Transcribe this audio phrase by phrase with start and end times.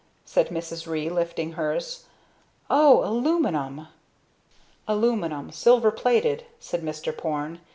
[0.25, 0.87] said Mrs.
[0.87, 2.05] Ree, lifting hers,
[2.71, 3.87] "Oh, aluminum."
[4.87, 7.15] "Aluminum, silver plated," said Mr.
[7.15, 7.59] Porne.